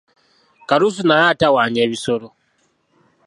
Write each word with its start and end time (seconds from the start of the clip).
Kalusu 0.69 1.01
naye 1.07 1.25
atawaanya 1.33 1.79
ebisolo. 1.87 2.27